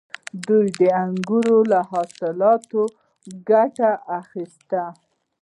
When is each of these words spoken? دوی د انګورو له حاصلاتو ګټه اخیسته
دوی 0.47 0.65
د 0.79 0.81
انګورو 1.03 1.57
له 1.71 1.79
حاصلاتو 1.91 2.83
ګټه 3.49 3.91
اخیسته 4.21 4.83